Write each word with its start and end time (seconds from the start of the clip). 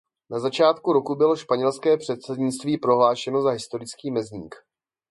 Na 0.31 0.39
začátku 0.39 0.93
roku 0.93 1.15
bylo 1.15 1.35
španělské 1.35 1.97
předsednictví 1.97 2.77
prohlášeno 2.77 3.41
za 3.41 3.49
historický 3.51 4.11
mezník. 4.11 4.55